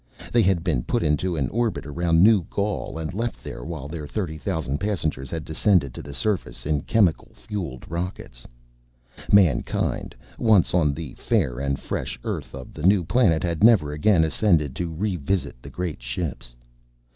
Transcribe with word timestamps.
They 0.33 0.41
had 0.41 0.63
been 0.63 0.81
put 0.81 1.03
into 1.03 1.35
an 1.35 1.47
orbit 1.49 1.85
around 1.85 2.23
New 2.23 2.41
Gaul 2.49 2.97
and 2.97 3.13
left 3.13 3.43
there 3.43 3.63
while 3.63 3.87
their 3.87 4.07
thirty 4.07 4.39
thousand 4.39 4.79
passengers 4.79 5.29
had 5.29 5.45
descended 5.45 5.93
to 5.93 6.01
the 6.01 6.11
surface 6.11 6.65
in 6.65 6.81
chemical 6.81 7.35
fuel 7.35 7.79
rockets. 7.87 8.47
Mankind, 9.31 10.15
once 10.39 10.73
on 10.73 10.95
the 10.95 11.13
fair 11.13 11.59
and 11.59 11.79
fresh 11.79 12.19
earth 12.23 12.55
of 12.55 12.73
the 12.73 12.81
new 12.81 13.03
planet, 13.03 13.43
had 13.43 13.63
never 13.63 13.91
again 13.93 14.23
ascended 14.23 14.75
to 14.77 14.89
re 14.89 15.17
visit 15.17 15.61
the 15.61 15.69
great 15.69 16.01
ships. 16.01 16.55